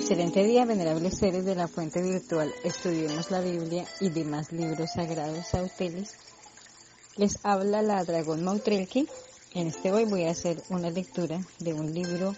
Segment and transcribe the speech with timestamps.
[0.00, 2.50] Excelente día, venerables seres de la fuente virtual.
[2.64, 6.14] Estudiemos la Biblia y demás libros sagrados auteles.
[7.16, 9.06] Les habla la Dragón Mautrelki.
[9.52, 12.34] En este hoy voy a hacer una lectura de un libro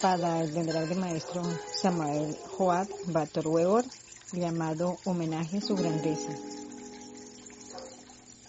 [0.00, 3.84] para el venerable maestro Samuel Joab Bator Weber
[4.32, 6.30] llamado Homenaje a su grandeza.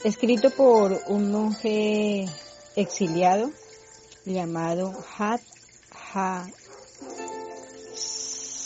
[0.05, 2.27] Escrito por un monje
[2.77, 3.51] exiliado
[4.25, 5.41] llamado Hat
[6.13, 6.47] Ha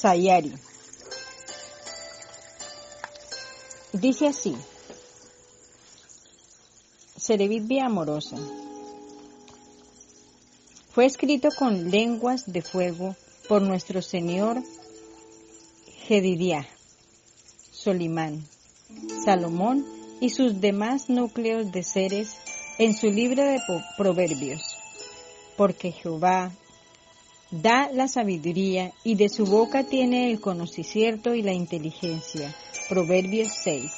[0.03, 0.52] Sayari.
[3.93, 4.53] Dice así,
[7.16, 8.35] Serevivia amorosa.
[10.91, 13.16] Fue escrito con lenguas de fuego
[13.48, 14.62] por nuestro Señor
[16.05, 16.67] Jedidiah,
[17.71, 18.45] Solimán,
[19.24, 19.85] Salomón
[20.20, 22.35] y sus demás núcleos de seres
[22.77, 23.62] en su libro de
[23.98, 24.63] Proverbios.
[25.55, 26.51] Porque Jehová,
[27.62, 32.55] da la sabiduría y de su boca tiene el conocimiento y la inteligencia.
[32.90, 33.91] Proverbios 6.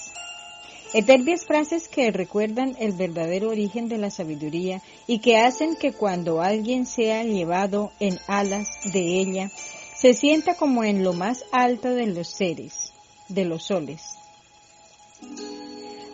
[0.93, 6.41] Eterbias frases que recuerdan el verdadero origen de la sabiduría y que hacen que cuando
[6.41, 9.51] alguien sea llevado en alas de ella,
[9.95, 12.91] se sienta como en lo más alto de los seres,
[13.29, 14.01] de los soles.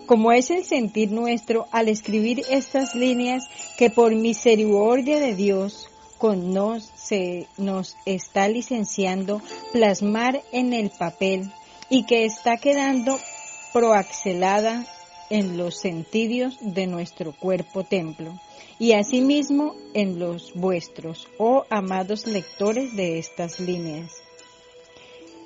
[0.05, 3.43] Como es el sentir nuestro al escribir estas líneas
[3.77, 5.90] que por misericordia de Dios
[6.21, 9.41] con nos se nos está licenciando
[9.73, 11.51] plasmar en el papel
[11.89, 13.17] y que está quedando
[13.73, 14.85] proaxelada
[15.31, 18.39] en los sentidos de nuestro cuerpo templo
[18.77, 24.13] y asimismo en los vuestros, oh amados lectores de estas líneas.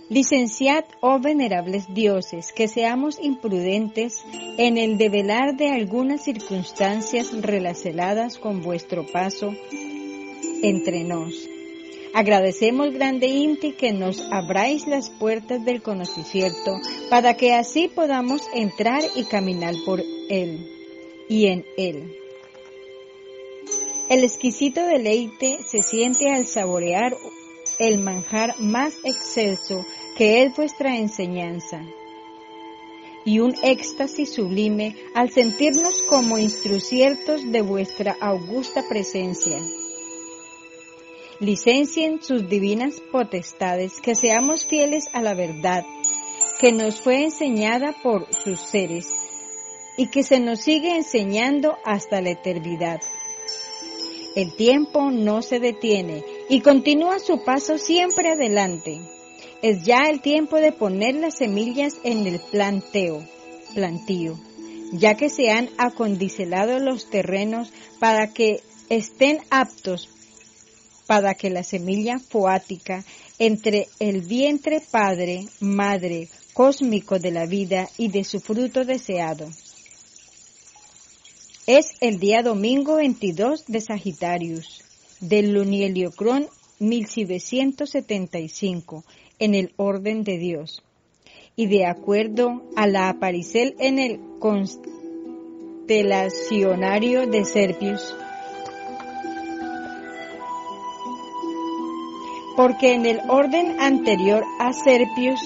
[0.10, 4.24] Licenciad, oh venerables dioses, que seamos imprudentes
[4.58, 9.54] en el develar de algunas circunstancias relacionadas con vuestro paso
[10.66, 11.48] entre nos.
[12.14, 19.04] Agradecemos grande Inti que nos abráis las puertas del conocimiento para que así podamos entrar
[19.16, 20.66] y caminar por él
[21.30, 22.18] y en él.
[24.10, 27.16] El exquisito deleite se siente al saborear
[27.80, 29.86] el manjar más excelso
[30.18, 31.84] que es vuestra enseñanza
[33.26, 39.58] y un éxtasis sublime al sentirnos como instruciertos de vuestra augusta presencia
[41.40, 45.84] licencien sus divinas potestades, que seamos fieles a la verdad,
[46.60, 49.08] que nos fue enseñada por sus seres
[49.98, 53.00] y que se nos sigue enseñando hasta la eternidad.
[54.36, 59.00] El tiempo no se detiene y continúa su paso siempre adelante.
[59.62, 63.26] Es ya el tiempo de poner las semillas en el planteo,
[63.74, 64.38] plantío,
[64.92, 70.10] ya que se han acondicionado los terrenos para que estén aptos
[71.08, 73.06] para que la semilla foática
[73.40, 79.50] entre el vientre padre, madre, cósmico de la vida y de su fruto deseado.
[81.68, 84.82] Es el día domingo 22 de Sagitarius,
[85.20, 86.48] del Lunieliocrón
[86.80, 89.04] 1775,
[89.40, 90.84] en el orden de Dios,
[91.56, 98.16] y de acuerdo a la aparición en el constelacionario de Serpius,
[102.56, 105.40] porque en el orden anterior a Serpius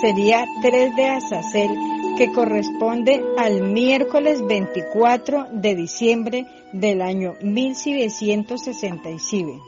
[0.00, 1.70] sería 3 de Azazel,
[2.16, 9.60] que corresponde al miércoles 24 de diciembre del año 1767.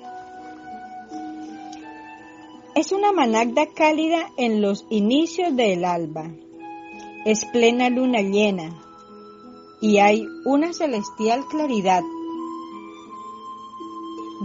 [2.75, 6.31] Es una managda cálida en los inicios del alba.
[7.25, 8.75] Es plena luna llena
[9.81, 12.03] y hay una celestial claridad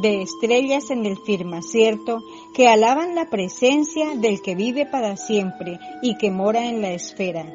[0.01, 2.23] de estrellas en el firmacierto
[2.53, 7.45] que alaban la presencia del que vive para siempre y que mora en la esfera,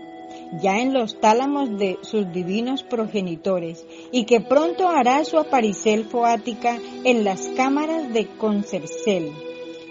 [0.60, 6.78] ya en los tálamos de sus divinos progenitores, y que pronto hará su aparición foática
[7.04, 9.32] en las cámaras de Concepcel,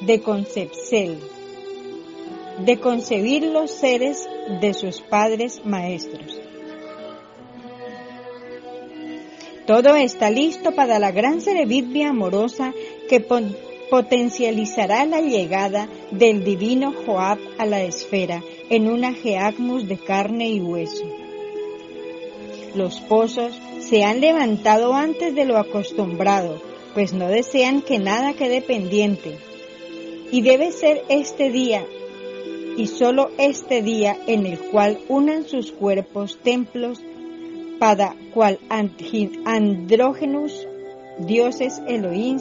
[0.02, 1.20] de Concepcel,
[2.66, 4.28] de concebir los seres
[4.62, 6.43] de sus padres maestros.
[9.66, 12.74] Todo está listo para la gran serevitbia amorosa
[13.08, 13.26] que
[13.90, 20.60] potencializará la llegada del divino Joab a la esfera en una geagmus de carne y
[20.60, 21.06] hueso.
[22.76, 26.62] Los pozos se han levantado antes de lo acostumbrado,
[26.94, 29.38] pues no desean que nada quede pendiente.
[30.30, 31.86] Y debe ser este día,
[32.76, 37.00] y solo este día, en el cual unan sus cuerpos templos
[37.84, 40.66] para cual andrógenos,
[41.20, 42.40] dioses Elohim,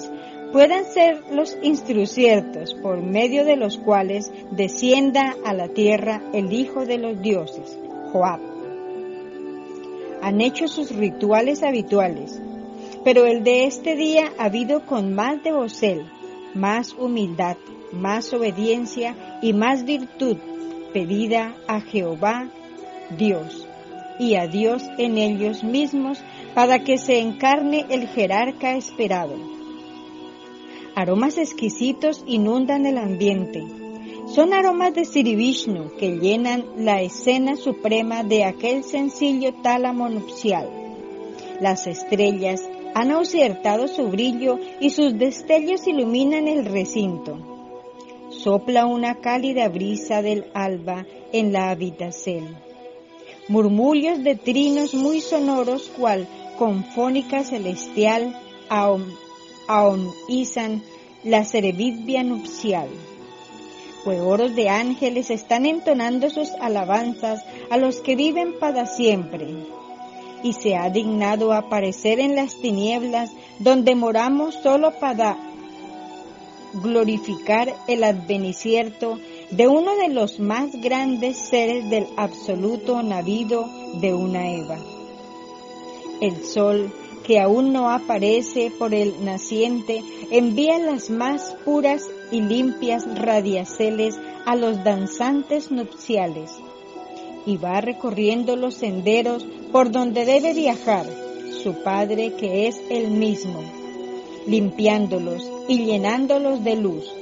[0.53, 6.87] puedan ser los instruciertos por medio de los cuales descienda a la tierra el Hijo
[6.87, 7.77] de los dioses,
[8.13, 8.39] Joab.
[10.23, 12.41] Han hecho sus rituales habituales,
[13.03, 16.09] pero el de este día ha habido con más devocel,
[16.55, 17.57] más humildad,
[17.91, 20.37] más obediencia y más virtud
[20.93, 22.49] pedida a Jehová
[23.19, 23.67] Dios
[24.19, 26.19] y a Dios en ellos mismos
[26.55, 29.35] para que se encarne el jerarca esperado.
[30.95, 33.63] Aromas exquisitos inundan el ambiente.
[34.27, 40.69] Son aromas de Sirivishnu que llenan la escena suprema de aquel sencillo tálamo nupcial.
[41.61, 42.63] Las estrellas
[42.95, 47.39] han ausertado su brillo y sus destellos iluminan el recinto.
[48.31, 52.72] Sopla una cálida brisa del alba en la habitación.
[53.49, 56.29] Murmullos de trinos muy sonoros cual
[56.59, 58.39] confónica celestial
[59.67, 60.83] aonizan
[61.25, 62.89] la cerebitvia nupcial.
[64.05, 69.47] Juegoros de ángeles están entonando sus alabanzas a los que viven para siempre.
[70.43, 75.37] Y se ha dignado aparecer en las tinieblas donde moramos solo para
[76.75, 79.19] glorificar el advenicierto
[79.53, 83.69] de uno de los más grandes seres del absoluto navido
[84.01, 84.79] de una Eva.
[86.23, 86.91] El sol,
[87.27, 94.57] que aún no aparece por el naciente, envía las más puras y limpias radiaceles a
[94.57, 96.51] los danzantes nupciales
[97.45, 101.07] y va recorriendo los senderos por donde debe viajar
[101.63, 103.61] su Padre que es el mismo,
[104.47, 107.22] limpiándolos y llenándolos de luz.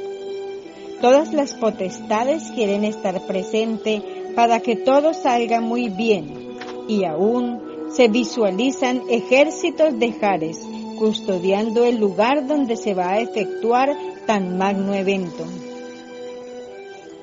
[1.01, 4.03] Todas las potestades quieren estar presente
[4.35, 6.57] para que todo salga muy bien
[6.89, 7.61] y aún
[7.91, 10.61] se visualizan ejércitos de Jares
[10.99, 15.47] custodiando el lugar donde se va a efectuar tan magno evento.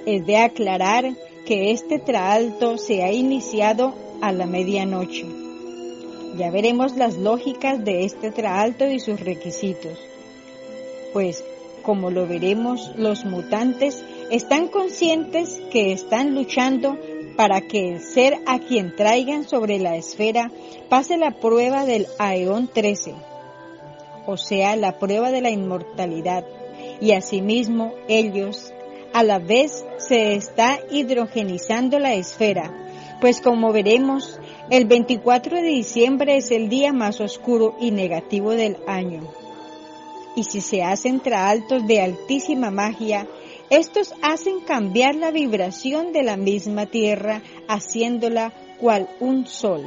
[0.07, 1.13] Es de aclarar
[1.45, 5.25] que este traalto se ha iniciado a la medianoche.
[6.37, 9.99] Ya veremos las lógicas de este traalto y sus requisitos.
[11.13, 11.43] Pues,
[11.87, 16.97] como lo veremos, los mutantes están conscientes que están luchando
[17.37, 20.51] para que el ser a quien traigan sobre la esfera
[20.89, 23.13] pase la prueba del Aeón 13,
[24.25, 26.43] o sea, la prueba de la inmortalidad,
[26.99, 28.73] y asimismo ellos
[29.13, 32.69] a la vez se está hidrogenizando la esfera,
[33.21, 38.75] pues como veremos, el 24 de diciembre es el día más oscuro y negativo del
[38.87, 39.36] año.
[40.37, 43.27] Y si se hacen traaltos de altísima magia,
[43.71, 49.83] estos hacen cambiar la vibración de la misma tierra, haciéndola cual un sol.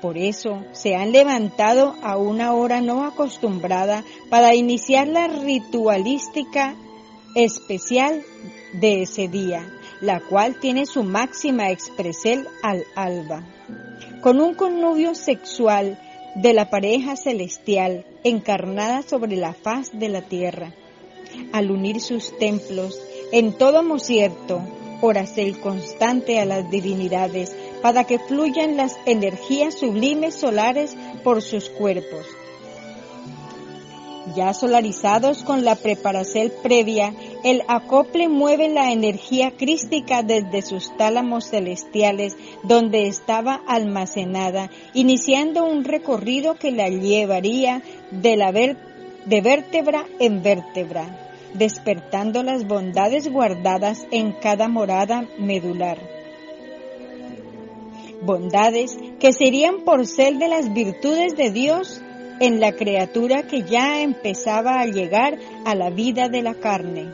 [0.00, 6.74] Por eso se han levantado a una hora no acostumbrada para iniciar la ritualística
[7.36, 8.20] especial
[8.72, 13.44] de ese día, la cual tiene su máxima expresión al alba.
[14.22, 16.00] Con un connubio sexual
[16.34, 20.74] de la pareja celestial encarnada sobre la faz de la tierra,
[21.52, 23.00] al unir sus templos
[23.32, 24.62] en todo mocierto,
[25.36, 27.52] el constante a las divinidades,
[27.82, 32.24] para que fluyan las energías sublimes solares por sus cuerpos,
[34.36, 37.12] ya solarizados con la preparación previa,
[37.44, 45.84] el acople mueve la energía crística desde sus tálamos celestiales donde estaba almacenada, iniciando un
[45.84, 48.76] recorrido que la llevaría de,
[49.42, 55.98] vértebra en vértebra, despertando las bondades guardadas en cada morada medular.
[58.22, 62.00] Bondades que serían por ser de las virtudes de Dios
[62.38, 67.08] en la criatura que ya empezaba a llegar a la vida de la carne,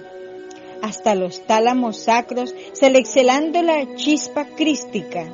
[0.82, 5.26] hasta los tálamos sacros, seleccionando la chispa crística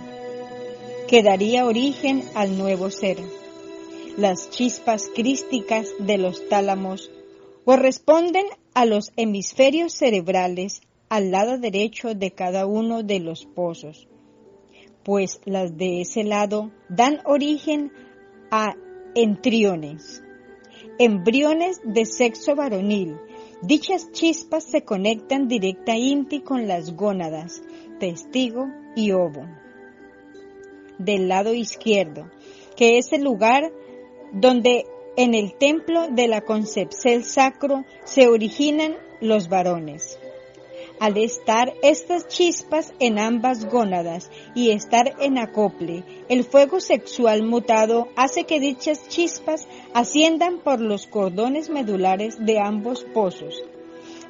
[1.08, 3.18] que daría origen al nuevo ser.
[4.16, 7.10] Las chispas crísticas de los tálamos
[7.64, 14.08] corresponden a los hemisferios cerebrales al lado derecho de cada uno de los pozos,
[15.02, 17.92] pues las de ese lado dan origen
[18.50, 18.74] a
[19.14, 20.22] Entriones.
[20.98, 23.16] Embriones de sexo varonil.
[23.62, 27.62] Dichas chispas se conectan directa inti con las gónadas,
[27.99, 29.46] testigo y ovo.
[30.99, 32.30] Del lado izquierdo,
[32.76, 33.73] que es el lugar
[34.32, 34.84] donde
[35.16, 40.18] en el templo de la concepción sacro se originan los varones.
[41.04, 48.08] Al estar estas chispas en ambas gónadas y estar en acople, el fuego sexual mutado
[48.16, 53.62] hace que dichas chispas asciendan por los cordones medulares de ambos pozos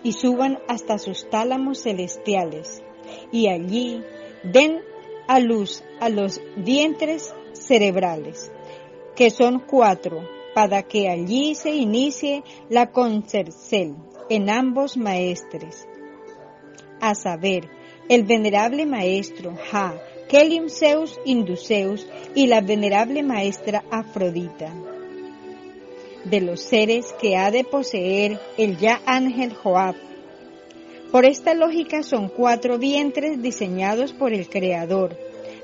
[0.02, 2.82] y suban hasta sus tálamos celestiales,
[3.30, 4.02] y allí
[4.42, 4.80] den
[5.28, 8.50] a luz a los vientres cerebrales,
[9.14, 13.94] que son cuatro, para que allí se inicie la concercel
[14.28, 15.86] en ambos maestres
[17.04, 17.68] a saber,
[18.08, 19.94] el venerable maestro Ja,
[20.28, 24.72] Kelium Zeus Induceus y la venerable maestra Afrodita.
[26.24, 29.96] De los seres que ha de poseer el ya ángel Joab.
[31.12, 35.14] Por esta lógica son cuatro vientres diseñados por el Creador,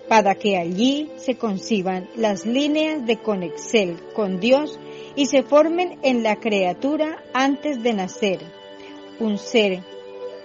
[0.08, 4.78] para que allí se conciban las líneas de conexel con Dios
[5.16, 8.40] y se formen en la criatura antes de nacer,
[9.18, 9.82] un ser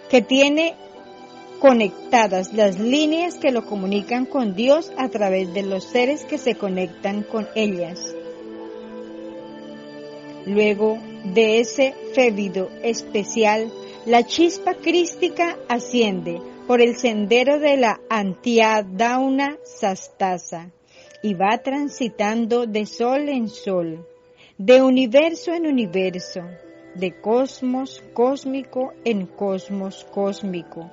[0.10, 0.76] que tiene
[1.60, 6.56] conectadas las líneas que lo comunican con Dios a través de los seres que se
[6.56, 8.14] conectan con ellas.
[10.46, 13.72] Luego de ese févido especial,
[14.06, 20.72] la chispa crística asciende por el sendero de la Antiadauna Sastasa
[21.24, 24.08] y va transitando de sol en sol,
[24.60, 26.42] de universo en universo,
[26.96, 30.90] de cosmos cósmico en cosmos cósmico,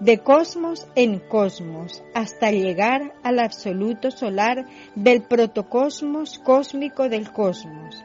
[0.00, 8.04] de cosmos en cosmos hasta llegar al absoluto solar del protocosmos cósmico del cosmos.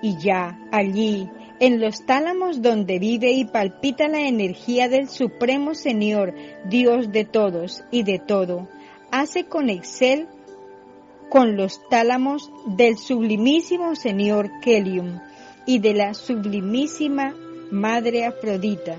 [0.00, 1.28] Y ya allí,
[1.60, 6.34] en los tálamos donde vive y palpita la energía del Supremo Señor,
[6.68, 8.68] Dios de todos y de todo,
[9.10, 10.28] hace con Excel
[11.28, 15.20] con los tálamos del sublimísimo Señor Kelium
[15.68, 17.34] y de la sublimísima
[17.70, 18.96] Madre Afrodita.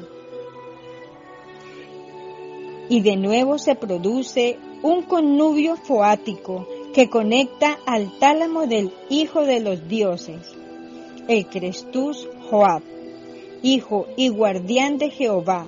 [2.89, 9.61] Y de nuevo se produce un connubio foático que conecta al tálamo del Hijo de
[9.61, 10.55] los Dioses,
[11.27, 12.83] el Crestus Joab,
[13.63, 15.65] Hijo y guardián de Jehová,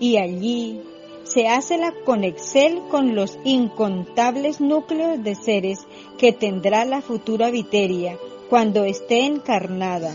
[0.00, 0.80] y allí
[1.22, 5.86] se hace la conexión con los incontables núcleos de seres
[6.18, 10.14] que tendrá la futura Viteria cuando esté encarnada.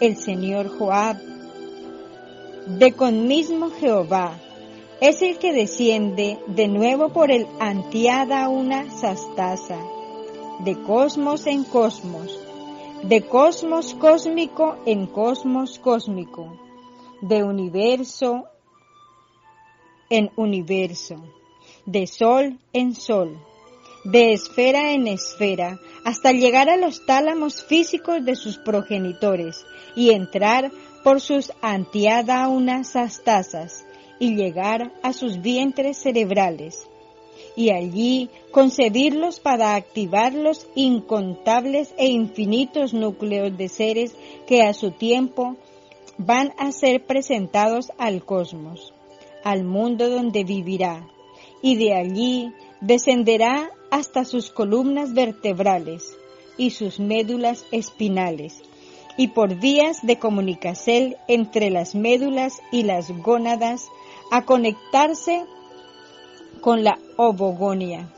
[0.00, 1.16] El Señor Joab,
[2.66, 4.38] de con mismo Jehová,
[5.00, 9.78] es el que desciende de nuevo por el antiada una sastasa,
[10.60, 12.40] de cosmos en cosmos,
[13.02, 16.58] de cosmos cósmico en cosmos cósmico,
[17.20, 18.46] de universo
[20.10, 21.16] en universo,
[21.84, 23.38] de sol en sol,
[24.06, 30.70] de esfera en esfera, hasta llegar a los tálamos físicos de sus progenitores y entrar
[31.02, 33.84] por sus antiada unas sastasas,
[34.18, 36.88] y llegar a sus vientres cerebrales
[37.54, 44.90] y allí concebirlos para activar los incontables e infinitos núcleos de seres que a su
[44.92, 45.56] tiempo
[46.18, 48.94] van a ser presentados al cosmos,
[49.44, 51.06] al mundo donde vivirá,
[51.62, 56.16] y de allí descenderá hasta sus columnas vertebrales
[56.56, 58.62] y sus médulas espinales,
[59.16, 63.86] y por vías de comunicación entre las médulas y las gónadas
[64.30, 65.44] a conectarse
[66.60, 68.12] con la ovogonia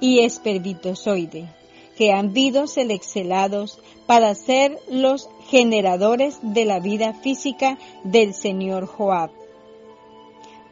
[0.00, 1.48] y espermatozoide,
[1.96, 9.30] que han sido seleccionados para ser los generadores de la vida física del señor Joab.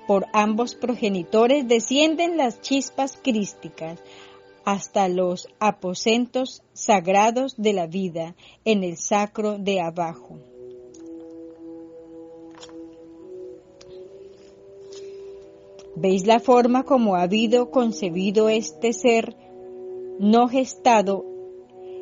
[0.06, 4.02] Por ambos progenitores descienden las chispas crísticas
[4.64, 10.38] hasta los aposentos sagrados de la vida en el sacro de abajo.
[15.94, 19.36] ¿Veis la forma como ha habido concebido este ser
[20.18, 21.24] no gestado,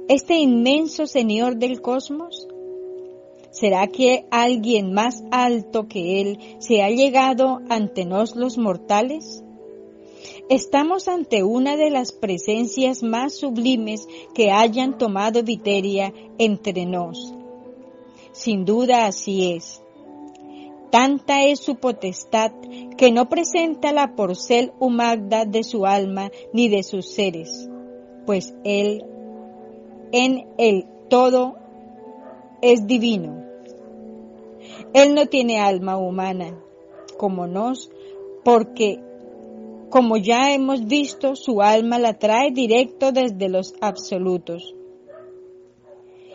[0.08, 2.46] este inmenso Señor del cosmos?
[3.50, 9.42] ¿Será que alguien más alto que Él se ha llegado ante nos los mortales?
[10.48, 17.34] Estamos ante una de las presencias más sublimes que hayan tomado Viteria entre nos.
[18.32, 19.82] Sin duda así es.
[20.90, 22.52] Tanta es su potestad
[22.96, 27.68] que no presenta la porcel humagda de su alma ni de sus seres,
[28.26, 29.04] pues Él
[30.12, 31.54] en el todo
[32.60, 33.44] es divino.
[34.92, 36.58] Él no tiene alma humana
[37.16, 37.90] como nos,
[38.42, 39.00] porque
[39.90, 44.74] como ya hemos visto, su alma la trae directo desde los absolutos.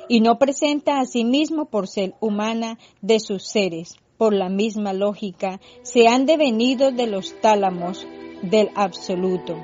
[0.08, 3.96] Y no presenta a sí mismo por ser humana de sus seres.
[4.18, 8.08] Por la misma lógica, se han devenido de los tálamos
[8.44, 9.58] del absoluto.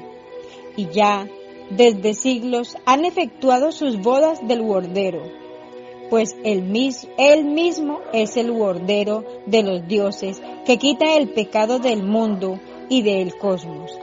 [0.76, 1.28] Y ya
[1.70, 5.22] desde siglos han efectuado sus bodas del bordero,
[6.10, 12.60] pues él, mismo es el bordero de los dioses que quita el pecado del mundo
[12.92, 13.98] y del cosmos.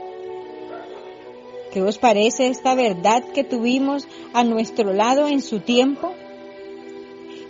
[1.71, 6.11] ¿Qué os parece esta verdad que tuvimos a nuestro lado en su tiempo?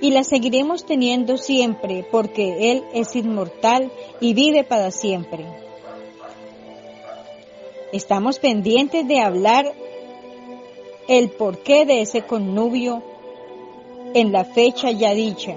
[0.01, 5.45] Y la seguiremos teniendo siempre porque Él es inmortal y vive para siempre.
[7.93, 9.73] Estamos pendientes de hablar
[11.07, 13.01] el porqué de ese connubio
[14.13, 15.55] en la fecha ya dicha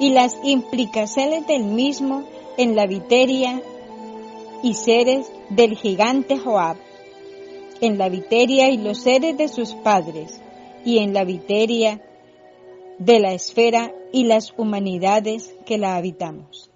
[0.00, 2.24] y las implicaciones del mismo
[2.56, 3.62] en la viteria
[4.62, 6.76] y seres del gigante Joab,
[7.80, 10.40] en la viteria y los seres de sus padres,
[10.84, 12.02] y en la viteria
[12.98, 16.70] de la esfera y las humanidades que la habitamos.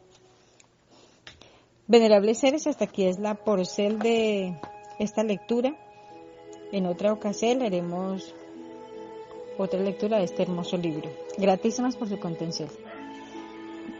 [1.87, 4.55] Venerables seres, hasta aquí es la porcel de
[4.99, 5.77] esta lectura.
[6.71, 8.35] En otra ocasión haremos
[9.59, 11.11] otra lectura de este hermoso libro.
[11.37, 12.69] Gratísimas por su contención.